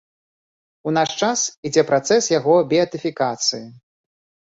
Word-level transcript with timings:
У 0.91 0.93
наш 0.97 1.11
час 1.27 1.43
ідзе 1.69 1.83
працэс 1.91 2.29
яго 2.39 2.55
беатыфікацыі. 2.73 3.61